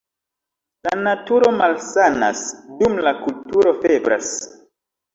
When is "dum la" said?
2.83-3.17